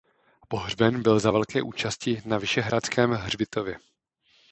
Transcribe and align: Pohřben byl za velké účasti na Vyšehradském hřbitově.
Pohřben 0.47 1.01
byl 1.03 1.19
za 1.19 1.31
velké 1.31 1.61
účasti 1.61 2.21
na 2.25 2.37
Vyšehradském 2.37 3.11
hřbitově. 3.11 3.77